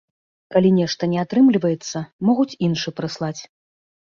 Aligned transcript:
Калі 0.55 0.69
нешта 0.77 1.09
не 1.11 1.19
атрымліваецца, 1.25 1.97
могуць 2.31 2.57
іншы 2.69 2.89
прыслаць. 3.03 3.37